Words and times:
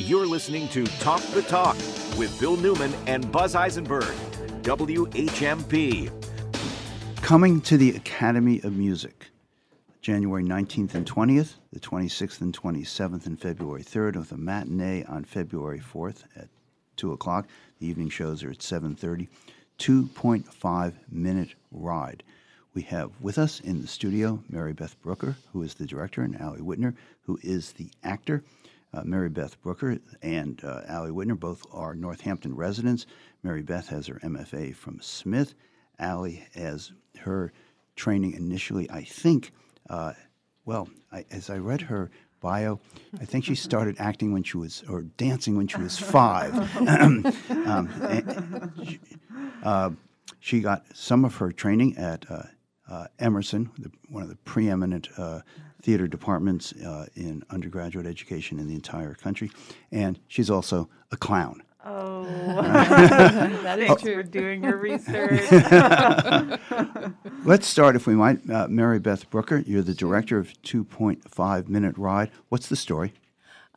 You're 0.00 0.26
listening 0.26 0.66
to 0.68 0.86
Talk 0.98 1.20
the 1.34 1.42
Talk 1.42 1.76
with 2.16 2.34
Bill 2.40 2.56
Newman 2.56 2.94
and 3.06 3.30
Buzz 3.30 3.54
Eisenberg, 3.54 4.16
WHMP. 4.62 6.10
Coming 7.16 7.60
to 7.60 7.76
the 7.76 7.90
Academy 7.90 8.62
of 8.62 8.72
Music, 8.72 9.26
January 10.00 10.42
19th 10.42 10.94
and 10.94 11.06
20th, 11.06 11.56
the 11.74 11.80
26th 11.80 12.40
and 12.40 12.58
27th, 12.58 13.26
and 13.26 13.38
February 13.38 13.82
3rd, 13.82 14.16
with 14.16 14.32
a 14.32 14.38
matinee 14.38 15.04
on 15.04 15.22
February 15.22 15.80
4th 15.80 16.24
at 16.34 16.48
2 16.96 17.12
o'clock. 17.12 17.46
The 17.78 17.86
evening 17.86 18.08
shows 18.08 18.42
are 18.42 18.50
at 18.50 18.58
7.30. 18.58 19.28
2.5 19.78 20.94
minute 21.12 21.50
ride. 21.70 22.22
We 22.72 22.82
have 22.82 23.10
with 23.20 23.36
us 23.36 23.60
in 23.60 23.82
the 23.82 23.86
studio 23.86 24.42
Mary 24.48 24.72
Beth 24.72 24.98
Brooker, 25.02 25.36
who 25.52 25.62
is 25.62 25.74
the 25.74 25.86
director, 25.86 26.22
and 26.22 26.40
Allie 26.40 26.60
Wittner, 26.60 26.94
who 27.24 27.38
is 27.42 27.72
the 27.72 27.90
actor. 28.02 28.42
Uh, 28.92 29.02
Mary 29.04 29.28
Beth 29.28 29.60
Brooker 29.62 29.98
and 30.20 30.62
uh, 30.64 30.82
Allie 30.88 31.12
Wittner 31.12 31.38
both 31.38 31.64
are 31.72 31.94
Northampton 31.94 32.54
residents. 32.56 33.06
Mary 33.42 33.62
Beth 33.62 33.88
has 33.88 34.08
her 34.08 34.20
MFA 34.24 34.74
from 34.74 35.00
Smith. 35.00 35.54
Allie 35.98 36.44
has 36.54 36.92
her 37.20 37.52
training 37.94 38.32
initially, 38.32 38.90
I 38.90 39.04
think, 39.04 39.52
uh, 39.88 40.14
well, 40.64 40.88
I, 41.12 41.24
as 41.30 41.50
I 41.50 41.58
read 41.58 41.82
her 41.82 42.10
bio, 42.40 42.80
I 43.20 43.24
think 43.24 43.44
she 43.44 43.54
started 43.54 43.96
acting 43.98 44.32
when 44.32 44.42
she 44.42 44.56
was, 44.56 44.82
or 44.88 45.02
dancing 45.02 45.56
when 45.56 45.66
she 45.68 45.78
was 45.78 45.98
five. 45.98 46.54
um, 47.66 47.92
she, 48.86 49.00
uh, 49.62 49.90
she 50.38 50.60
got 50.60 50.84
some 50.94 51.24
of 51.24 51.36
her 51.36 51.52
training 51.52 51.96
at 51.96 52.24
uh, 52.30 52.44
uh, 52.90 53.06
Emerson, 53.18 53.70
the, 53.78 53.90
one 54.08 54.22
of 54.22 54.28
the 54.28 54.36
preeminent 54.36 55.08
uh, 55.18 55.40
theater 55.82 56.06
departments 56.06 56.72
uh, 56.72 57.06
in 57.14 57.42
undergraduate 57.50 58.06
education 58.06 58.58
in 58.58 58.68
the 58.68 58.74
entire 58.74 59.14
country, 59.14 59.50
and 59.90 60.18
she's 60.28 60.50
also 60.50 60.88
a 61.10 61.16
clown. 61.16 61.62
Oh, 61.84 62.24
that 63.62 63.78
is 63.78 64.02
true. 64.02 64.16
For 64.16 64.22
doing 64.22 64.62
your 64.62 64.76
research. 64.76 65.50
Let's 67.44 67.66
start, 67.66 67.96
if 67.96 68.06
we 68.06 68.14
might. 68.14 68.48
Uh, 68.50 68.68
Mary 68.68 68.98
Beth 68.98 69.28
Brooker, 69.30 69.58
you're 69.66 69.82
the 69.82 69.94
director 69.94 70.38
of 70.38 70.52
2.5 70.62 71.68
Minute 71.68 71.96
Ride. 71.96 72.30
What's 72.50 72.68
the 72.68 72.76
story? 72.76 73.14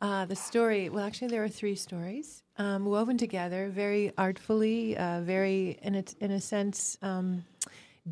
Uh, 0.00 0.26
the 0.26 0.36
story, 0.36 0.90
well, 0.90 1.04
actually, 1.04 1.28
there 1.28 1.42
are 1.42 1.48
three 1.48 1.74
stories 1.74 2.42
um, 2.58 2.84
woven 2.84 3.16
together 3.16 3.70
very 3.70 4.12
artfully, 4.18 4.96
uh, 4.98 5.22
very, 5.22 5.78
in 5.80 5.94
a, 5.94 6.04
in 6.20 6.30
a 6.30 6.40
sense, 6.42 6.98
um, 7.00 7.44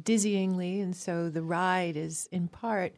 dizzyingly. 0.01 0.83
And 0.83 0.97
so 0.97 1.29
the 1.29 1.43
ride 1.43 1.99
is 1.99 2.29
in 2.33 2.49
part 2.49 2.95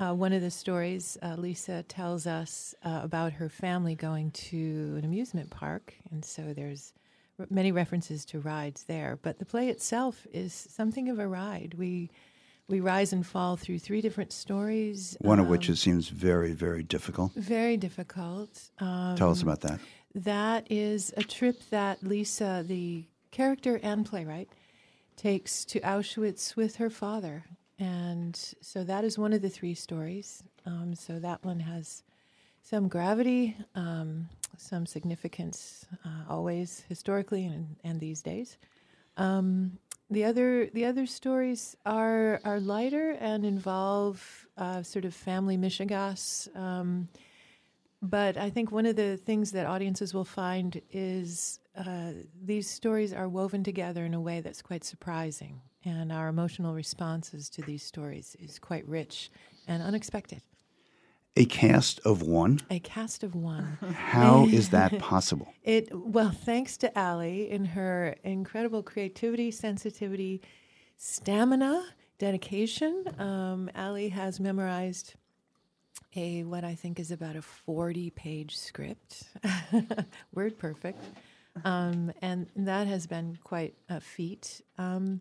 uh, 0.00 0.14
one 0.14 0.32
of 0.32 0.40
the 0.40 0.50
stories 0.50 1.18
uh, 1.22 1.34
Lisa 1.36 1.82
tells 1.82 2.26
us 2.26 2.74
uh, 2.84 3.00
about 3.02 3.34
her 3.34 3.50
family 3.50 3.94
going 3.94 4.30
to 4.30 4.94
an 4.96 5.04
amusement 5.04 5.50
park, 5.50 5.94
and 6.10 6.24
so 6.24 6.54
there's 6.54 6.94
r- 7.38 7.46
many 7.50 7.70
references 7.70 8.24
to 8.24 8.40
rides 8.40 8.84
there. 8.84 9.18
But 9.20 9.38
the 9.38 9.44
play 9.44 9.68
itself 9.68 10.26
is 10.32 10.54
something 10.54 11.10
of 11.10 11.18
a 11.18 11.28
ride. 11.28 11.74
We 11.76 12.10
we 12.66 12.80
rise 12.80 13.12
and 13.12 13.26
fall 13.26 13.56
through 13.56 13.80
three 13.80 14.00
different 14.00 14.32
stories. 14.32 15.16
One 15.20 15.38
um, 15.38 15.44
of 15.44 15.50
which 15.50 15.68
it 15.68 15.76
seems 15.76 16.08
very, 16.08 16.52
very 16.52 16.82
difficult. 16.82 17.32
Very 17.34 17.76
difficult. 17.76 18.70
Um, 18.78 19.16
Tell 19.16 19.30
us 19.30 19.42
about 19.42 19.60
that. 19.62 19.80
That 20.14 20.70
is 20.70 21.12
a 21.16 21.24
trip 21.24 21.60
that 21.70 22.02
Lisa, 22.02 22.64
the 22.66 23.06
character 23.32 23.80
and 23.82 24.06
playwright, 24.06 24.48
takes 25.16 25.64
to 25.66 25.80
Auschwitz 25.80 26.56
with 26.56 26.76
her 26.76 26.90
father. 26.90 27.44
And 27.80 28.36
so 28.60 28.84
that 28.84 29.04
is 29.04 29.18
one 29.18 29.32
of 29.32 29.40
the 29.40 29.48
three 29.48 29.74
stories. 29.74 30.42
Um, 30.66 30.94
so 30.94 31.18
that 31.18 31.42
one 31.42 31.60
has 31.60 32.02
some 32.62 32.88
gravity, 32.88 33.56
um, 33.74 34.28
some 34.58 34.84
significance, 34.84 35.86
uh, 36.04 36.24
always 36.28 36.84
historically 36.90 37.46
and, 37.46 37.76
and 37.82 37.98
these 37.98 38.20
days. 38.20 38.58
Um, 39.16 39.78
the 40.10 40.24
other 40.24 40.66
the 40.66 40.84
other 40.84 41.06
stories 41.06 41.76
are 41.86 42.40
are 42.44 42.58
lighter 42.58 43.12
and 43.20 43.46
involve 43.46 44.46
uh, 44.58 44.82
sort 44.82 45.04
of 45.04 45.14
family 45.14 45.56
mishigas. 45.56 46.54
Um, 46.56 47.08
but 48.02 48.36
I 48.36 48.50
think 48.50 48.72
one 48.72 48.86
of 48.86 48.96
the 48.96 49.16
things 49.16 49.52
that 49.52 49.66
audiences 49.66 50.12
will 50.12 50.24
find 50.24 50.82
is 50.90 51.60
uh, 51.76 52.12
these 52.42 52.68
stories 52.68 53.12
are 53.12 53.28
woven 53.28 53.62
together 53.62 54.04
in 54.04 54.14
a 54.14 54.20
way 54.20 54.40
that's 54.40 54.62
quite 54.62 54.84
surprising 54.84 55.60
and 55.84 56.12
our 56.12 56.28
emotional 56.28 56.74
responses 56.74 57.48
to 57.50 57.62
these 57.62 57.82
stories 57.82 58.36
is 58.40 58.58
quite 58.58 58.86
rich 58.86 59.30
and 59.66 59.82
unexpected. 59.82 60.42
A 61.36 61.44
cast 61.44 62.00
of 62.04 62.22
one. 62.22 62.60
A 62.70 62.80
cast 62.80 63.22
of 63.22 63.34
one. 63.34 63.78
How 63.94 64.46
is 64.50 64.70
that 64.70 64.98
possible? 64.98 65.52
It 65.62 65.88
well, 65.94 66.30
thanks 66.30 66.76
to 66.78 66.98
Allie 66.98 67.50
in 67.50 67.64
her 67.66 68.16
incredible 68.24 68.82
creativity, 68.82 69.50
sensitivity, 69.50 70.42
stamina, 70.96 71.84
dedication. 72.18 73.04
Um, 73.18 73.70
Allie 73.74 74.08
has 74.08 74.40
memorized 74.40 75.14
a 76.16 76.42
what 76.42 76.64
I 76.64 76.74
think 76.74 76.98
is 76.98 77.12
about 77.12 77.36
a 77.36 77.42
forty-page 77.42 78.56
script, 78.58 79.22
word 80.34 80.58
perfect, 80.58 81.04
um, 81.64 82.12
and 82.20 82.48
that 82.56 82.88
has 82.88 83.06
been 83.06 83.38
quite 83.44 83.74
a 83.88 84.00
feat. 84.00 84.62
Um, 84.78 85.20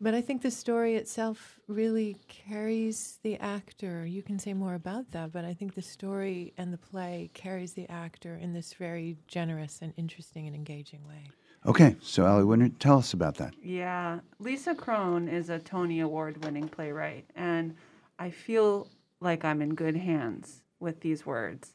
but 0.00 0.14
I 0.14 0.20
think 0.20 0.42
the 0.42 0.50
story 0.50 0.96
itself 0.96 1.60
really 1.68 2.16
carries 2.28 3.18
the 3.22 3.36
actor. 3.38 4.04
You 4.04 4.22
can 4.22 4.38
say 4.38 4.52
more 4.52 4.74
about 4.74 5.10
that, 5.12 5.32
but 5.32 5.44
I 5.44 5.54
think 5.54 5.74
the 5.74 5.82
story 5.82 6.52
and 6.58 6.72
the 6.72 6.78
play 6.78 7.30
carries 7.34 7.72
the 7.72 7.88
actor 7.88 8.36
in 8.36 8.52
this 8.52 8.74
very 8.74 9.16
generous 9.26 9.80
and 9.82 9.94
interesting 9.96 10.46
and 10.46 10.54
engaging 10.54 11.06
way. 11.06 11.30
Okay, 11.66 11.96
so 12.02 12.26
Allie 12.26 12.44
Wittner, 12.44 12.72
tell 12.78 12.98
us 12.98 13.14
about 13.14 13.36
that. 13.36 13.54
Yeah, 13.62 14.20
Lisa 14.38 14.74
Kron 14.74 15.28
is 15.28 15.48
a 15.48 15.58
Tony 15.58 16.00
Award 16.00 16.44
winning 16.44 16.68
playwright, 16.68 17.24
and 17.34 17.74
I 18.18 18.30
feel 18.30 18.90
like 19.20 19.44
I'm 19.44 19.62
in 19.62 19.74
good 19.74 19.96
hands 19.96 20.62
with 20.78 21.00
these 21.00 21.24
words. 21.24 21.74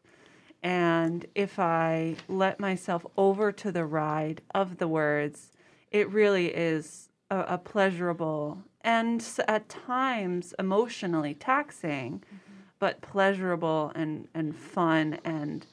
And 0.62 1.26
if 1.34 1.58
I 1.58 2.18
let 2.28 2.60
myself 2.60 3.06
over 3.18 3.52
to 3.54 3.72
the 3.72 3.86
ride 3.86 4.42
of 4.54 4.78
the 4.78 4.88
words, 4.88 5.52
it 5.90 6.10
really 6.12 6.48
is 6.48 7.09
a, 7.30 7.40
a 7.42 7.58
pleasurable 7.58 8.64
and 8.82 9.26
at 9.48 9.70
times 9.70 10.54
emotionally 10.58 11.34
taxing, 11.34 12.20
mm-hmm. 12.20 12.36
but 12.80 13.02
pleasurable 13.02 13.92
and, 13.96 14.28
and 14.34 14.56
fun 14.56 15.20
and 15.24 15.66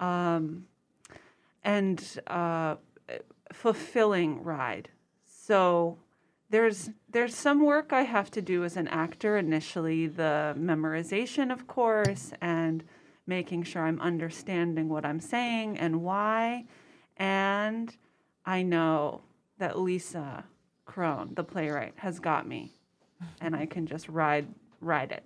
um, 0.00 0.66
and 1.62 2.20
uh, 2.26 2.76
fulfilling 3.52 4.42
ride. 4.42 4.88
So 5.26 5.98
there's 6.50 6.90
there's 7.08 7.34
some 7.34 7.64
work 7.64 7.92
I 7.92 8.02
have 8.02 8.30
to 8.32 8.42
do 8.42 8.64
as 8.64 8.76
an 8.76 8.88
actor 8.88 9.36
initially, 9.36 10.06
the 10.06 10.54
memorization, 10.58 11.52
of 11.52 11.66
course, 11.66 12.32
and 12.40 12.84
making 13.26 13.62
sure 13.62 13.86
I'm 13.86 14.00
understanding 14.00 14.88
what 14.88 15.04
I'm 15.04 15.20
saying 15.20 15.78
and 15.78 16.02
why. 16.02 16.66
And 17.16 17.96
I 18.44 18.62
know 18.62 19.22
that 19.58 19.78
Lisa 19.78 20.44
Kron, 20.84 21.32
the 21.34 21.44
playwright, 21.44 21.94
has 21.96 22.18
got 22.20 22.46
me, 22.46 22.72
and 23.40 23.56
I 23.56 23.66
can 23.66 23.86
just 23.86 24.08
ride 24.08 24.48
ride 24.80 25.12
it. 25.12 25.24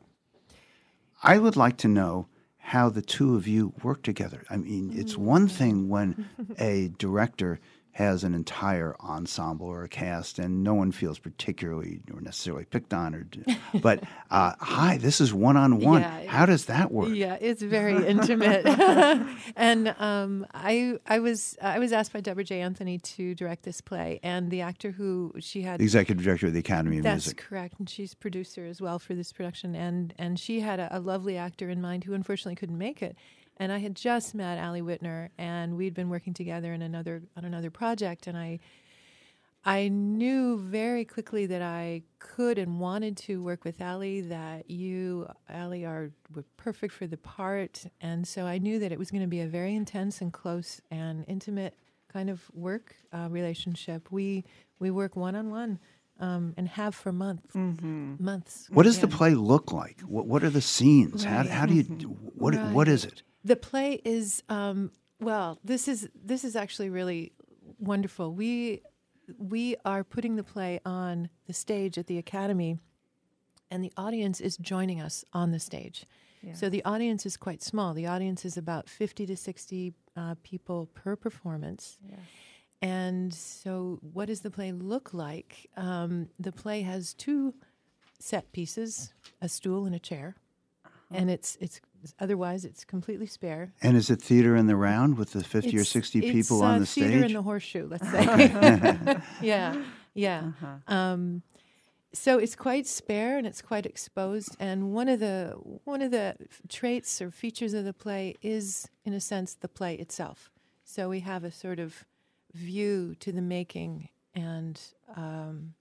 I 1.23 1.39
would 1.39 1.57
like 1.57 1.77
to 1.79 1.89
know 1.89 2.29
how 2.59 2.91
the 2.91 3.03
two 3.03 3.35
of 3.35 3.49
you 3.49 3.73
work 3.83 4.03
together. 4.03 4.45
I 4.51 4.57
mean, 4.57 4.93
it's 4.95 5.17
one 5.17 5.49
thing 5.49 5.89
when 5.89 6.29
a 6.59 6.89
director 6.99 7.61
has 7.99 8.23
an 8.23 8.33
entire 8.33 8.95
ensemble 9.01 9.67
or 9.67 9.83
a 9.83 9.89
cast, 9.89 10.39
and 10.39 10.63
no 10.63 10.73
one 10.73 10.93
feels 10.93 11.19
particularly 11.19 11.99
or 12.15 12.21
necessarily 12.21 12.65
picked 12.65 12.95
on. 12.95 13.13
Or, 13.13 13.27
but 13.81 14.05
uh, 14.31 14.53
hi, 14.61 14.99
this 14.99 15.21
is 15.21 15.35
one 15.35 15.57
on 15.57 15.81
one. 15.81 16.03
How 16.03 16.47
does 16.47 16.67
that 16.67 16.93
work? 16.93 17.09
Yeah, 17.13 17.37
it's 17.41 17.61
very 17.61 18.07
intimate. 18.07 18.65
and 19.57 19.97
um, 19.99 20.47
I, 20.55 20.99
I 21.09 21.19
was, 21.19 21.59
I 21.61 21.81
was 21.81 21.93
asked 21.93 22.13
by 22.13 22.21
Deborah 22.21 22.45
J. 22.45 22.61
Anthony 22.61 22.99
to 22.99 23.35
direct 23.35 23.65
this 23.65 23.81
play, 23.81 24.21
and 24.23 24.49
the 24.49 24.61
actor 24.61 24.93
who 24.93 25.35
she 25.41 25.63
had, 25.63 25.81
the 25.81 25.85
executive 25.85 26.23
director 26.23 26.47
of 26.47 26.53
the 26.53 26.61
Academy 26.61 26.99
of 26.99 27.03
that's 27.03 27.27
Music. 27.27 27.39
That's 27.39 27.49
correct, 27.49 27.81
and 27.81 27.91
she's 27.91 28.15
producer 28.15 28.65
as 28.65 28.81
well 28.81 29.01
for 29.01 29.17
this 29.17 29.33
production, 29.33 29.75
and 29.75 30.15
and 30.19 30.39
she 30.39 30.61
had 30.61 30.79
a, 30.79 30.97
a 30.97 31.01
lovely 31.01 31.37
actor 31.37 31.69
in 31.69 31.81
mind 31.81 32.05
who 32.05 32.15
unfortunately 32.15 32.55
couldn't 32.55 32.79
make 32.79 33.03
it. 33.03 33.17
And 33.59 33.73
I 33.73 33.79
had 33.79 33.95
just 33.97 34.35
met 34.35 34.59
Allie 34.59 34.83
Wittner, 34.83 35.31
and 35.37 35.77
we'd 35.77 35.95
been 35.95 36.09
working 36.09 36.33
together 36.33 36.73
in 36.73 36.83
another 36.83 37.23
on 37.37 37.45
another 37.45 37.71
project, 37.71 38.27
and 38.27 38.37
I. 38.37 38.61
I 39.65 39.89
knew 39.89 40.57
very 40.57 41.05
quickly 41.05 41.45
that 41.47 41.61
I 41.61 42.03
could 42.21 42.59
and 42.59 42.79
wanted 42.79 43.17
to 43.19 43.43
work 43.43 43.65
with 43.65 43.81
Allie, 43.81 44.21
that 44.23 44.71
you, 44.71 45.29
Allie, 45.49 45.85
are 45.85 46.13
were 46.35 46.45
perfect 46.57 46.95
for 46.95 47.07
the 47.09 47.17
part. 47.19 47.85
And 48.01 48.27
so 48.27 48.47
I 48.47 48.59
knew 48.59 48.79
that 48.79 48.93
it 48.93 48.99
was 48.99 49.11
going 49.11 49.23
to 49.23 49.29
be 49.29 49.41
a 49.41 49.49
very 49.49 49.75
intense 49.75 50.23
and 50.23 50.33
close 50.33 50.81
and 50.91 51.25
intimate 51.27 51.75
kind 52.11 52.31
of 52.31 52.49
work 52.55 52.95
uh, 53.13 53.27
relationship. 53.31 54.11
We 54.13 54.45
we 54.79 54.91
work 54.91 55.17
one 55.17 55.35
on 55.35 55.51
one 55.51 55.81
and 56.57 56.69
have 56.69 56.95
for 56.95 57.13
months. 57.13 57.55
Mm-hmm. 57.55 58.25
Months. 58.25 58.69
What 58.71 58.85
does 58.85 59.01
the 59.01 59.09
play 59.09 59.35
look 59.35 59.73
like? 59.73 60.01
What 60.01 60.27
What 60.27 60.45
are 60.45 60.51
the 60.51 60.63
scenes? 60.63 61.27
Right. 61.27 61.47
How, 61.47 61.61
how 61.61 61.67
do 61.67 61.75
you? 61.75 61.83
What 61.83 62.55
right. 62.55 62.73
What 62.73 62.89
is 62.89 63.05
it? 63.05 63.23
The 63.49 63.57
play 63.57 64.01
is 64.05 64.43
um, 64.49 64.93
Well, 65.21 65.59
this 65.65 65.89
is 65.89 66.09
this 66.15 66.45
is 66.45 66.55
actually 66.55 66.91
really 66.91 67.33
wonderful. 67.79 68.33
We 68.35 68.83
we 69.39 69.77
are 69.85 70.05
putting 70.05 70.37
the 70.37 70.43
play 70.45 70.81
on 70.85 71.31
the 71.47 71.53
stage 71.55 71.97
at 71.99 72.07
the 72.07 72.19
Academy, 72.19 72.79
and 73.71 73.83
the 73.83 73.93
audience 73.97 74.41
is 74.41 74.57
joining 74.59 75.01
us 75.01 75.25
on 75.33 75.51
the 75.53 75.61
stage. 75.61 76.05
So 76.55 76.69
the 76.69 76.85
audience 76.85 77.27
is 77.27 77.37
quite 77.37 77.63
small. 77.63 77.95
The 77.95 78.07
audience 78.07 78.45
is 78.45 78.57
about 78.57 78.89
fifty 78.89 79.25
to 79.27 79.37
sixty 79.37 79.95
uh, 80.15 80.35
people 80.43 80.87
per 80.95 81.17
performance. 81.17 81.99
And 82.81 83.35
so, 83.35 83.99
what 84.13 84.27
does 84.27 84.41
the 84.43 84.51
play 84.51 84.73
look 84.73 85.13
like? 85.15 85.69
Um, 85.77 86.29
the 86.39 86.53
play 86.53 86.83
has 86.83 87.15
two 87.15 87.55
set 88.21 88.53
pieces: 88.53 89.15
a 89.41 89.49
stool 89.49 89.87
and 89.87 89.95
a 89.95 89.99
chair, 89.99 90.37
and 91.11 91.29
it's 91.31 91.57
it's 91.61 91.81
otherwise 92.21 92.65
it's 92.65 92.85
completely 92.85 93.27
spare. 93.27 93.73
And 93.83 93.97
is 93.97 94.11
it 94.11 94.23
theater 94.23 94.57
in 94.57 94.67
the 94.67 94.77
round 94.77 95.19
with 95.19 95.33
the 95.33 95.43
50 95.43 95.77
or 95.77 95.85
60 95.85 96.19
it's, 96.19 96.33
people 96.33 96.63
uh, 96.63 96.67
on 96.67 96.81
the 96.81 96.87
theater 96.87 97.11
stage? 97.19 97.25
in 97.25 97.33
the 97.35 97.43
horseshoe, 97.43 97.87
let's 97.89 98.09
say. 98.11 99.21
yeah, 99.43 99.83
yeah. 100.15 100.53
Um, 100.87 101.43
so 102.13 102.39
it's 102.39 102.57
quite 102.57 102.87
spare 102.87 103.37
and 103.37 103.47
it's 103.47 103.63
quite 103.63 103.87
exposed. 103.87 104.57
And 104.59 104.93
one 104.93 105.09
of 105.09 105.21
the 105.21 105.51
one 105.85 106.03
of 106.03 106.11
the 106.11 106.37
traits 106.69 107.21
or 107.21 107.31
features 107.31 107.75
of 107.75 107.85
the 107.85 107.93
play 107.93 108.35
is, 108.43 108.89
in 109.05 109.13
a 109.13 109.21
sense, 109.21 109.55
the 109.55 109.69
play 109.69 109.95
itself. 109.95 110.51
So 110.85 111.09
we 111.09 111.21
have 111.21 111.45
a 111.45 111.51
sort 111.51 111.79
of 111.79 112.05
view 112.55 113.15
to 113.21 113.31
the 113.31 113.43
making 113.43 114.09
and 114.35 114.81
um, 115.17 115.75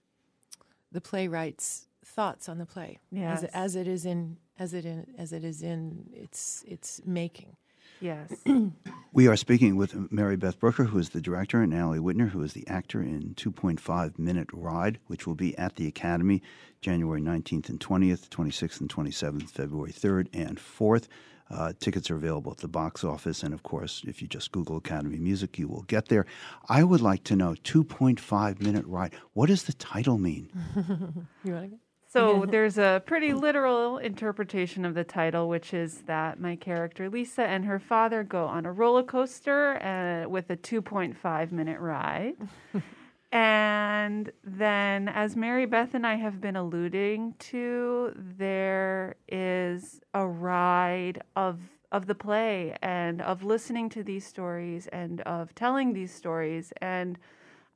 the 0.92 1.02
playwright's 1.02 1.88
thoughts 2.04 2.50
on 2.50 2.58
the 2.58 2.66
play 2.66 3.00
as, 3.16 3.44
as 3.46 3.76
it 3.76 3.88
is 3.88 4.06
in 4.06 4.38
as 4.60 4.74
it 4.74 4.86
in 4.86 5.08
as 5.18 5.32
it 5.34 5.44
is 5.44 5.62
in 5.62 6.10
its 6.14 6.64
its 6.68 7.02
making. 7.06 7.56
Yes. 8.00 8.34
We 9.14 9.28
are 9.28 9.36
speaking 9.36 9.78
with 9.78 10.12
Mary 10.12 10.36
Beth 10.36 10.60
Brooker, 10.60 10.84
who 10.84 11.00
is 11.00 11.10
the 11.10 11.22
director, 11.22 11.64
and 11.64 11.74
Allie 11.74 11.98
Whitner, 11.98 12.30
who 12.30 12.44
is 12.44 12.54
the 12.54 12.68
actor 12.68 13.02
in 13.02 13.34
2.5 13.34 14.20
Minute 14.20 14.50
Ride, 14.54 15.00
which 15.08 15.26
will 15.26 15.34
be 15.34 15.58
at 15.58 15.76
the 15.78 15.88
Academy 15.88 16.44
January 16.82 17.20
19th 17.20 17.68
and 17.70 17.80
20th, 17.80 18.30
26th 18.30 18.80
and 18.80 18.90
27th, 18.90 19.50
February 19.50 19.92
3rd 19.92 20.28
and 20.34 20.60
4th. 20.60 21.08
Uh, 21.50 21.74
tickets 21.80 22.12
are 22.12 22.16
available 22.16 22.52
at 22.52 22.60
the 22.60 22.68
box 22.68 23.04
office, 23.04 23.42
and 23.42 23.56
of 23.56 23.64
course, 23.64 24.04
if 24.06 24.22
you 24.22 24.28
just 24.28 24.52
Google 24.52 24.78
Academy 24.78 25.18
Music, 25.18 25.58
you 25.58 25.68
will 25.68 25.84
get 25.84 26.10
there. 26.10 26.28
I 26.70 26.84
would 26.84 27.02
like 27.02 27.24
to 27.24 27.36
know 27.36 27.56
2.5 27.64 28.62
Minute 28.62 28.86
Ride. 28.86 29.16
What 29.34 29.48
does 29.48 29.64
the 29.64 29.74
title 29.74 30.20
mean? 30.20 30.52
You 31.44 31.54
want 31.54 31.72
to? 31.72 31.87
So 32.08 32.46
there's 32.50 32.78
a 32.78 33.02
pretty 33.06 33.34
literal 33.34 33.98
interpretation 33.98 34.86
of 34.86 34.94
the 34.94 35.04
title, 35.04 35.50
which 35.50 35.74
is 35.74 36.02
that 36.04 36.40
my 36.40 36.56
character 36.56 37.10
Lisa 37.10 37.44
and 37.44 37.66
her 37.66 37.80
father 37.80 38.24
go 38.24 38.46
on 38.46 38.66
a 38.66 38.72
roller 38.72 39.04
coaster 39.04 39.82
uh, 39.84 40.30
with 40.30 40.50
a 40.50 40.58
2.5 40.58 41.52
minute 41.52 41.80
ride. 41.80 42.36
and 43.32 44.32
then, 44.44 45.10
as 45.10 45.36
Mary 45.36 45.66
Beth 45.66 45.94
and 45.94 46.08
I 46.08 46.16
have 46.16 46.40
been 46.40 46.56
alluding 46.56 47.36
to, 47.40 48.14
there 48.16 49.16
is 49.28 50.02
a 50.14 50.26
ride 50.26 51.22
of 51.36 51.60
of 51.90 52.06
the 52.06 52.16
play 52.16 52.76
and 52.82 53.22
of 53.22 53.46
listening 53.46 53.88
to 53.88 54.04
these 54.04 54.28
stories 54.28 54.88
and 54.88 55.22
of 55.22 55.56
telling 55.56 55.94
these 55.94 56.14
stories 56.14 56.74
and 56.82 57.18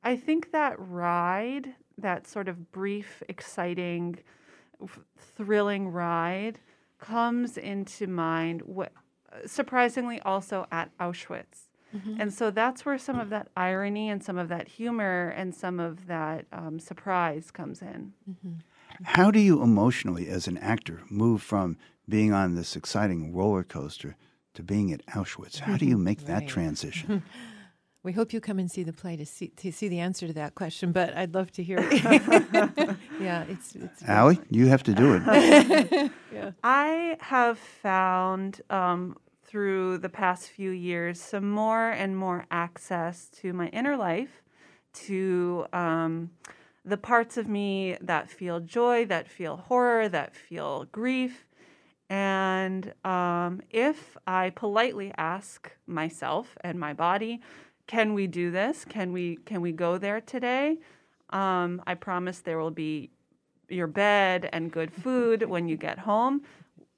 I 0.04 0.16
think 0.16 0.50
that 0.50 0.74
ride, 0.78 1.74
that 2.02 2.26
sort 2.26 2.48
of 2.48 2.70
brief, 2.72 3.22
exciting, 3.28 4.18
thrilling 5.18 5.88
ride, 5.88 6.58
comes 6.98 7.56
into 7.56 8.06
mind. 8.06 8.62
Wh- 8.62 9.46
surprisingly, 9.46 10.20
also 10.20 10.66
at 10.70 10.96
Auschwitz, 10.98 11.68
mm-hmm. 11.94 12.20
and 12.20 12.32
so 12.32 12.50
that's 12.50 12.84
where 12.84 12.98
some 12.98 13.18
of 13.18 13.30
that 13.30 13.48
irony 13.56 14.08
and 14.08 14.22
some 14.22 14.38
of 14.38 14.48
that 14.48 14.68
humor 14.68 15.32
and 15.36 15.54
some 15.54 15.80
of 15.80 16.06
that 16.06 16.46
um, 16.52 16.78
surprise 16.78 17.50
comes 17.50 17.82
in. 17.82 18.12
Mm-hmm. 18.30 18.52
How 19.04 19.30
do 19.30 19.40
you 19.40 19.62
emotionally, 19.62 20.28
as 20.28 20.46
an 20.46 20.58
actor, 20.58 21.02
move 21.08 21.42
from 21.42 21.78
being 22.08 22.32
on 22.32 22.54
this 22.54 22.76
exciting 22.76 23.34
roller 23.34 23.64
coaster 23.64 24.16
to 24.54 24.62
being 24.62 24.92
at 24.92 25.04
Auschwitz? 25.06 25.60
How 25.60 25.76
do 25.76 25.84
mm-hmm. 25.84 25.92
you 25.92 25.98
make 25.98 26.26
that 26.26 26.46
transition? 26.46 27.22
We 28.04 28.12
hope 28.12 28.32
you 28.32 28.40
come 28.40 28.58
and 28.58 28.68
see 28.68 28.82
the 28.82 28.92
play 28.92 29.16
to 29.16 29.24
see 29.24 29.48
to 29.48 29.70
see 29.70 29.86
the 29.86 30.00
answer 30.00 30.26
to 30.26 30.32
that 30.32 30.56
question, 30.56 30.90
but 30.90 31.16
I'd 31.16 31.34
love 31.34 31.52
to 31.52 31.62
hear 31.62 31.78
it. 31.80 32.02
yeah, 33.20 33.44
it's 33.48 33.76
it's 33.76 34.02
Allie, 34.08 34.40
you 34.50 34.66
have 34.66 34.82
to 34.84 34.92
do 34.92 35.14
it. 35.14 36.10
yeah. 36.32 36.50
I 36.64 37.16
have 37.20 37.58
found 37.58 38.60
um, 38.70 39.16
through 39.44 39.98
the 39.98 40.08
past 40.08 40.48
few 40.48 40.70
years 40.70 41.20
some 41.20 41.48
more 41.48 41.90
and 41.90 42.16
more 42.16 42.44
access 42.50 43.28
to 43.40 43.52
my 43.52 43.68
inner 43.68 43.96
life, 43.96 44.42
to 44.94 45.66
um, 45.72 46.30
the 46.84 46.96
parts 46.96 47.36
of 47.36 47.46
me 47.46 47.96
that 48.00 48.28
feel 48.28 48.58
joy, 48.58 49.04
that 49.06 49.28
feel 49.28 49.58
horror, 49.58 50.08
that 50.08 50.34
feel 50.34 50.86
grief. 50.90 51.46
And 52.10 52.92
um, 53.04 53.62
if 53.70 54.16
I 54.26 54.50
politely 54.50 55.12
ask 55.16 55.70
myself 55.86 56.58
and 56.62 56.78
my 56.80 56.92
body, 56.92 57.40
can 57.92 58.14
we 58.14 58.26
do 58.26 58.50
this? 58.50 58.86
Can 58.86 59.12
we 59.12 59.36
can 59.44 59.60
we 59.60 59.70
go 59.70 59.98
there 59.98 60.22
today? 60.22 60.78
Um, 61.28 61.82
I 61.86 61.94
promise 61.94 62.38
there 62.38 62.58
will 62.58 62.70
be 62.70 63.10
your 63.68 63.86
bed 63.86 64.48
and 64.50 64.72
good 64.72 64.90
food 64.90 65.42
when 65.42 65.68
you 65.68 65.76
get 65.76 65.98
home. 65.98 66.40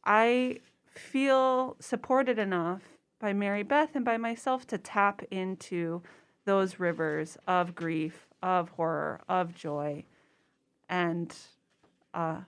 I 0.05 0.61
feel 0.87 1.75
supported 1.81 2.38
enough 2.38 2.82
by 3.19 3.32
Mary 3.32 3.64
Beth 3.64 3.96
and 3.96 4.05
by 4.05 4.19
myself 4.19 4.69
to 4.69 4.79
tap 4.79 5.20
into 5.32 6.00
those 6.44 6.79
rivers 6.79 7.37
of 7.49 7.75
grief, 7.75 8.29
of 8.41 8.69
horror, 8.69 9.20
of 9.29 9.52
joy, 9.52 10.05
and 10.88 11.35
uh, 12.12 12.43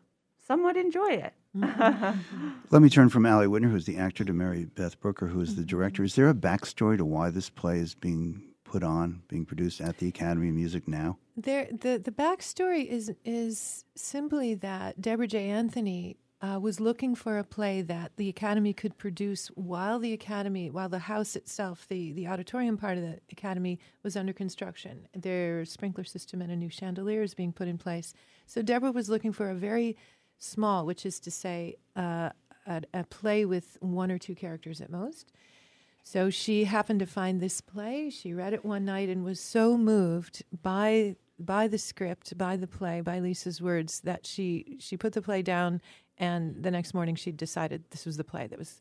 somewhat 0.46 0.76
enjoy 0.76 1.10
it. 1.10 1.32
Let 2.70 2.82
me 2.82 2.88
turn 2.88 3.08
from 3.08 3.24
Allie 3.26 3.46
Wittner, 3.46 3.70
who's 3.70 3.86
the 3.86 3.96
actor, 3.96 4.24
to 4.24 4.32
Mary 4.32 4.64
Beth 4.64 5.00
Brooker, 5.00 5.26
who 5.26 5.40
is 5.40 5.56
the 5.56 5.64
director. 5.64 6.04
Is 6.04 6.14
there 6.14 6.28
a 6.28 6.34
backstory 6.34 6.96
to 6.96 7.04
why 7.04 7.30
this 7.30 7.48
play 7.48 7.78
is 7.78 7.94
being 7.94 8.42
put 8.64 8.82
on, 8.82 9.22
being 9.28 9.46
produced 9.46 9.80
at 9.80 9.98
the 9.98 10.08
Academy 10.08 10.48
of 10.48 10.54
Music 10.54 10.86
now? 10.86 11.18
There, 11.36 11.68
the 11.70 11.98
the 12.02 12.10
backstory 12.10 12.86
is 12.86 13.12
is 13.24 13.84
simply 13.94 14.54
that 14.54 15.00
Deborah 15.00 15.28
J. 15.28 15.48
Anthony 15.50 16.16
uh, 16.42 16.58
was 16.60 16.80
looking 16.80 17.14
for 17.14 17.38
a 17.38 17.44
play 17.44 17.80
that 17.82 18.12
the 18.16 18.28
Academy 18.28 18.72
could 18.72 18.98
produce 18.98 19.48
while 19.48 19.98
the 19.98 20.12
Academy, 20.12 20.70
while 20.70 20.88
the 20.88 20.98
house 20.98 21.36
itself, 21.36 21.86
the 21.88 22.12
the 22.12 22.26
auditorium 22.26 22.76
part 22.76 22.98
of 22.98 23.04
the 23.04 23.18
Academy 23.30 23.78
was 24.02 24.16
under 24.16 24.32
construction. 24.32 25.08
Their 25.14 25.64
sprinkler 25.64 26.04
system 26.04 26.42
and 26.42 26.52
a 26.52 26.56
new 26.56 26.68
chandelier 26.68 27.22
is 27.22 27.34
being 27.34 27.52
put 27.52 27.68
in 27.68 27.78
place. 27.78 28.12
So 28.46 28.62
Deborah 28.62 28.92
was 28.92 29.08
looking 29.08 29.32
for 29.32 29.50
a 29.50 29.54
very 29.54 29.96
small, 30.38 30.86
which 30.86 31.06
is 31.06 31.20
to 31.20 31.30
say, 31.30 31.76
uh, 31.94 32.30
a, 32.66 32.82
a 32.92 33.04
play 33.04 33.44
with 33.44 33.78
one 33.80 34.10
or 34.10 34.18
two 34.18 34.34
characters 34.34 34.80
at 34.80 34.90
most. 34.90 35.32
So 36.02 36.30
she 36.30 36.64
happened 36.64 37.00
to 37.00 37.06
find 37.06 37.40
this 37.40 37.60
play. 37.60 38.10
She 38.10 38.32
read 38.32 38.52
it 38.52 38.64
one 38.64 38.84
night 38.84 39.08
and 39.08 39.24
was 39.24 39.40
so 39.40 39.76
moved 39.76 40.44
by 40.62 41.16
by 41.38 41.68
the 41.68 41.76
script, 41.76 42.38
by 42.38 42.56
the 42.56 42.66
play, 42.66 43.02
by 43.02 43.18
Lisa's 43.18 43.60
words 43.60 44.00
that 44.00 44.26
she 44.26 44.76
she 44.78 44.96
put 44.96 45.12
the 45.12 45.22
play 45.22 45.42
down 45.42 45.80
and 46.16 46.62
the 46.62 46.70
next 46.70 46.94
morning 46.94 47.14
she 47.14 47.32
decided 47.32 47.84
this 47.90 48.06
was 48.06 48.16
the 48.16 48.24
play 48.24 48.46
that 48.46 48.58
was 48.58 48.80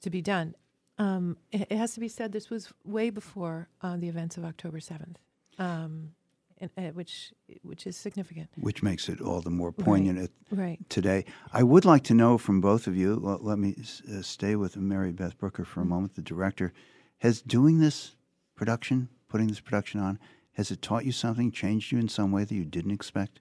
to 0.00 0.10
be 0.10 0.22
done. 0.22 0.54
Um, 0.96 1.36
it, 1.50 1.66
it 1.70 1.76
has 1.76 1.94
to 1.94 2.00
be 2.00 2.08
said 2.08 2.32
this 2.32 2.50
was 2.50 2.72
way 2.84 3.10
before 3.10 3.68
uh, 3.82 3.96
the 3.96 4.08
events 4.08 4.36
of 4.36 4.44
October 4.44 4.80
seventh, 4.80 5.18
um, 5.58 6.12
and, 6.60 6.70
uh, 6.76 6.82
which 6.92 7.32
which 7.62 7.86
is 7.86 7.96
significant. 7.96 8.48
Which 8.56 8.82
makes 8.82 9.08
it 9.08 9.20
all 9.20 9.40
the 9.40 9.50
more 9.50 9.72
poignant 9.72 10.18
at, 10.18 10.30
Right. 10.50 10.78
today. 10.88 11.24
I 11.52 11.62
would 11.62 11.84
like 11.84 12.04
to 12.04 12.14
know 12.14 12.38
from 12.38 12.60
both 12.60 12.86
of 12.86 12.96
you, 12.96 13.14
let, 13.16 13.42
let 13.44 13.58
me 13.58 13.74
uh, 14.12 14.22
stay 14.22 14.56
with 14.56 14.76
Mary 14.76 15.12
Beth 15.12 15.38
Brooker 15.38 15.64
for 15.64 15.80
a 15.80 15.84
moment, 15.86 16.14
the 16.14 16.22
director. 16.22 16.72
Has 17.18 17.40
doing 17.42 17.78
this 17.80 18.14
production, 18.54 19.08
putting 19.28 19.48
this 19.48 19.60
production 19.60 20.00
on, 20.00 20.18
has 20.54 20.70
it 20.70 20.82
taught 20.82 21.04
you 21.04 21.12
something, 21.12 21.50
changed 21.52 21.92
you 21.92 21.98
in 21.98 22.08
some 22.08 22.32
way 22.32 22.44
that 22.44 22.54
you 22.54 22.64
didn't 22.64 22.90
expect? 22.92 23.40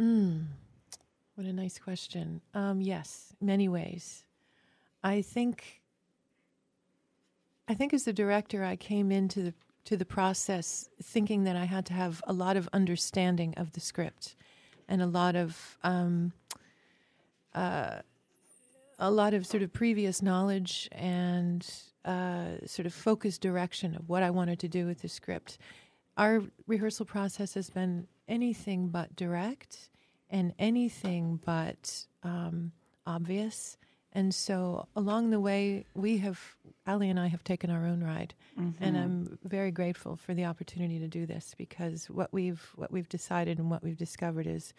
Mm, 0.00 0.46
What 1.34 1.46
a 1.46 1.52
nice 1.52 1.78
question. 1.78 2.40
Um, 2.54 2.80
yes, 2.80 3.34
many 3.40 3.68
ways. 3.68 4.24
I 5.02 5.22
think. 5.22 5.80
I 7.68 7.74
think 7.74 7.94
as 7.94 8.06
a 8.06 8.12
director, 8.12 8.64
I 8.64 8.76
came 8.76 9.10
into 9.12 9.42
the 9.42 9.54
to 9.84 9.96
the 9.96 10.04
process 10.04 10.88
thinking 11.02 11.44
that 11.44 11.56
I 11.56 11.64
had 11.64 11.86
to 11.86 11.92
have 11.92 12.22
a 12.26 12.32
lot 12.32 12.56
of 12.56 12.68
understanding 12.72 13.54
of 13.56 13.72
the 13.72 13.80
script, 13.80 14.36
and 14.88 15.02
a 15.02 15.06
lot 15.06 15.36
of 15.36 15.78
um, 15.82 16.32
uh, 17.54 18.00
a 18.98 19.10
lot 19.10 19.34
of 19.34 19.46
sort 19.46 19.62
of 19.62 19.72
previous 19.72 20.22
knowledge 20.22 20.88
and 20.92 21.68
uh, 22.04 22.64
sort 22.66 22.86
of 22.86 22.94
focused 22.94 23.40
direction 23.40 23.96
of 23.96 24.08
what 24.08 24.22
I 24.22 24.30
wanted 24.30 24.58
to 24.60 24.68
do 24.68 24.86
with 24.86 25.02
the 25.02 25.08
script. 25.08 25.58
Our 26.16 26.42
rehearsal 26.66 27.06
process 27.06 27.54
has 27.54 27.70
been 27.70 28.06
anything 28.28 28.88
but 28.88 29.16
direct 29.16 29.90
and 30.30 30.54
anything 30.58 31.40
but 31.44 32.06
um, 32.22 32.72
obvious 33.06 33.76
And 34.12 34.34
so 34.34 34.86
along 34.94 35.30
the 35.30 35.40
way, 35.40 35.86
we 35.94 36.18
have, 36.18 36.38
Allie 36.86 37.08
and 37.08 37.18
I 37.18 37.28
have 37.28 37.44
taken 37.44 37.70
our 37.70 37.86
own 37.86 38.02
ride. 38.02 38.34
And 38.56 38.74
mm-hmm. 38.78 38.96
I'm 38.96 39.38
very 39.44 39.70
grateful 39.70 40.16
for 40.16 40.34
the 40.34 40.44
opportunity 40.44 40.98
to 40.98 41.08
do 41.08 41.24
this 41.24 41.54
because 41.56 42.10
what 42.10 42.30
we've, 42.32 42.62
what 42.76 42.92
we've 42.92 43.08
decided 43.08 43.58
and 43.58 43.70
what 43.70 43.82
we've 43.82 43.96
discovered 43.96 44.46
is 44.46 44.74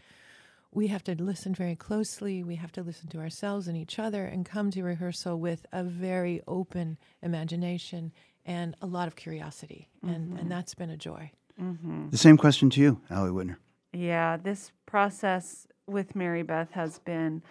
we 0.71 0.87
have 0.87 1.03
to 1.05 1.15
listen 1.15 1.55
very 1.55 1.75
closely. 1.75 2.43
We 2.43 2.55
have 2.55 2.71
to 2.73 2.83
listen 2.83 3.09
to 3.09 3.19
ourselves 3.19 3.67
and 3.67 3.75
each 3.75 3.97
other 3.97 4.25
and 4.25 4.45
come 4.45 4.69
to 4.71 4.83
rehearsal 4.83 5.39
with 5.39 5.65
a 5.71 5.83
very 5.83 6.41
open 6.47 6.97
imagination 7.21 8.11
and 8.45 8.75
a 8.81 8.85
lot 8.85 9.07
of 9.07 9.15
curiosity. 9.15 9.89
And, 10.03 10.11
and 10.11 10.37
mm-hmm. 10.37 10.49
that's 10.49 10.75
been 10.75 10.89
a 10.89 10.97
joy. 10.97 11.31
Mm-hmm. 11.59 12.09
The 12.09 12.17
same 12.17 12.37
question 12.37 12.69
to 12.71 12.81
you, 12.81 13.01
Allie 13.09 13.31
Wittner. 13.31 13.57
Yeah, 13.93 14.37
this 14.37 14.71
process 14.85 15.67
with 15.87 16.15
Mary 16.15 16.43
Beth 16.43 16.71
has 16.71 16.99
been 16.99 17.41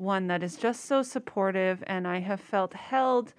one 0.00 0.28
that 0.28 0.42
is 0.42 0.56
just 0.56 0.86
so 0.86 1.02
supportive, 1.02 1.84
and 1.86 2.08
I 2.08 2.20
have 2.20 2.40
felt 2.40 2.72
held 2.72 3.34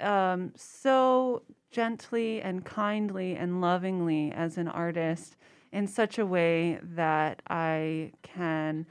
um, 0.00 0.52
so 0.56 1.42
gently 1.70 2.42
and 2.42 2.64
kindly 2.64 3.36
and 3.36 3.60
lovingly 3.60 4.32
as 4.32 4.58
an 4.58 4.68
artist 4.68 5.36
in 5.70 5.86
such 5.86 6.18
a 6.18 6.26
way 6.26 6.78
that 6.82 7.40
I 7.48 8.12
can 8.22 8.84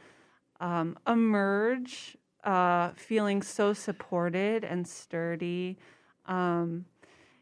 um, 0.60 0.98
emerge 1.06 2.18
uh, 2.44 2.92
feeling 2.96 3.42
so 3.42 3.74
supported 3.74 4.64
and 4.64 4.88
sturdy. 4.88 5.78
Um, 6.26 6.86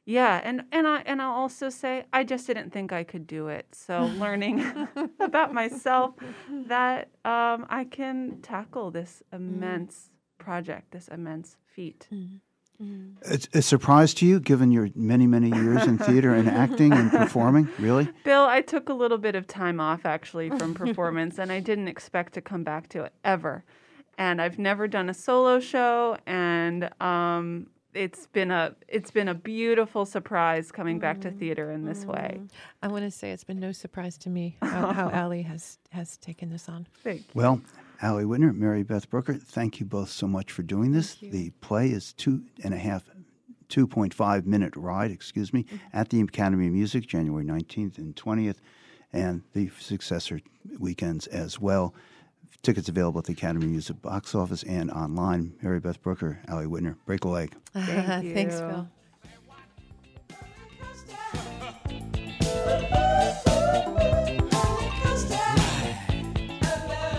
yeah, 0.09 0.41
and 0.43 0.63
and 0.71 0.87
I 0.87 1.03
and 1.05 1.21
I'll 1.21 1.33
also 1.33 1.69
say 1.69 2.03
I 2.11 2.23
just 2.23 2.47
didn't 2.47 2.71
think 2.71 2.91
I 2.91 3.03
could 3.03 3.27
do 3.27 3.47
it. 3.47 3.67
So 3.73 4.05
learning 4.17 4.65
about 5.19 5.53
myself 5.53 6.15
that 6.67 7.09
um, 7.23 7.67
I 7.69 7.85
can 7.89 8.39
tackle 8.41 8.89
this 8.89 9.21
immense 9.31 10.09
project, 10.39 10.93
this 10.93 11.09
immense 11.09 11.57
feat. 11.75 12.07
It's 13.25 13.47
a 13.53 13.61
surprise 13.61 14.15
to 14.15 14.25
you, 14.25 14.39
given 14.39 14.71
your 14.71 14.89
many, 14.95 15.27
many 15.27 15.49
years 15.51 15.85
in 15.85 15.99
theater 15.99 16.33
and 16.33 16.49
acting 16.49 16.93
and 16.93 17.11
performing? 17.11 17.67
Really? 17.79 18.07
Bill, 18.23 18.45
I 18.45 18.61
took 18.61 18.89
a 18.89 18.93
little 18.93 19.17
bit 19.17 19.35
of 19.35 19.45
time 19.45 19.79
off 19.79 20.05
actually 20.05 20.49
from 20.49 20.73
performance, 20.85 21.37
and 21.37 21.51
I 21.51 21.59
didn't 21.59 21.87
expect 21.87 22.33
to 22.33 22.41
come 22.41 22.63
back 22.63 22.89
to 22.89 23.03
it 23.03 23.13
ever. 23.23 23.63
And 24.17 24.41
I've 24.41 24.57
never 24.57 24.87
done 24.87 25.09
a 25.09 25.13
solo 25.13 25.59
show, 25.59 26.17
and 26.25 26.89
um, 26.99 27.67
it's 27.93 28.27
been 28.27 28.51
a 28.51 28.75
it's 28.87 29.11
been 29.11 29.27
a 29.27 29.33
beautiful 29.33 30.05
surprise 30.05 30.71
coming 30.71 30.99
back 30.99 31.21
to 31.21 31.29
mm-hmm. 31.29 31.39
theater 31.39 31.71
in 31.71 31.85
this 31.85 32.05
way. 32.05 32.35
Mm-hmm. 32.35 32.45
I 32.83 32.87
want 32.87 33.03
to 33.05 33.11
say 33.11 33.31
it's 33.31 33.43
been 33.43 33.59
no 33.59 33.71
surprise 33.71 34.17
to 34.19 34.29
me 34.29 34.57
how, 34.61 34.93
how 34.93 35.09
Allie 35.09 35.41
has, 35.43 35.79
has 35.91 36.17
taken 36.17 36.49
this 36.49 36.69
on. 36.69 36.87
Thank 37.03 37.21
you. 37.21 37.25
Well, 37.33 37.61
Allie 38.01 38.25
Wittner, 38.25 38.55
Mary 38.55 38.83
Beth 38.83 39.09
Brooker, 39.09 39.33
thank 39.33 39.79
you 39.79 39.85
both 39.85 40.09
so 40.09 40.27
much 40.27 40.51
for 40.51 40.63
doing 40.63 40.91
this. 40.91 41.15
The 41.15 41.49
play 41.61 41.89
is 41.89 42.13
two 42.13 42.43
and 42.63 42.73
a 42.73 42.77
half, 42.77 43.03
2.5 43.69 44.45
minute 44.45 44.75
ride, 44.75 45.11
excuse 45.11 45.51
me, 45.51 45.63
mm-hmm. 45.63 45.77
at 45.91 46.09
the 46.09 46.21
Academy 46.21 46.67
of 46.67 46.73
Music, 46.73 47.07
January 47.07 47.43
19th 47.43 47.97
and 47.97 48.15
20th, 48.15 48.57
and 49.11 49.41
the 49.53 49.69
successor 49.79 50.39
weekends 50.77 51.27
as 51.27 51.59
well. 51.59 51.93
Tickets 52.61 52.89
available 52.89 53.19
at 53.19 53.25
the 53.25 53.33
Academy 53.33 53.67
Music 53.67 54.01
box 54.01 54.35
office 54.35 54.63
and 54.63 54.91
online. 54.91 55.53
Mary 55.61 55.79
Beth 55.79 56.01
Brooker, 56.01 56.39
Allie 56.47 56.65
Wittner, 56.65 56.97
break 57.05 57.23
a 57.23 57.29
leg. 57.29 57.55
Thank 57.73 58.33
Thanks, 58.33 58.55
you. 58.55 58.67
Phil. 58.67 58.87